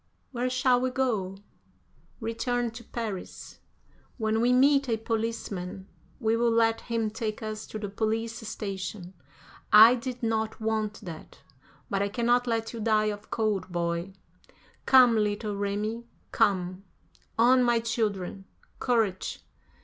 [0.31, 1.37] "Where shall we go?"
[2.19, 3.59] "Return to Paris.
[4.17, 5.87] When we meet a policeman
[6.19, 9.13] we will let him take us to the police station.
[9.71, 11.41] I did not want that,
[11.87, 14.13] but I cannot let you die of cold, boy.
[14.87, 16.83] Come, little Remi, come.
[17.37, 18.45] On, my children.
[18.79, 19.41] Courage!"